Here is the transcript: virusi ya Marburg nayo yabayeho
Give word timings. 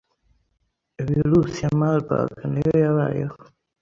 virusi 1.07 1.59
ya 1.63 1.71
Marburg 1.79 2.31
nayo 2.51 2.75
yabayeho 2.85 3.37